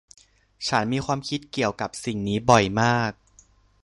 [0.67, 3.11] ฉันมีความคิดเกี่ยวกับสิ่งนี้บ่อยมาก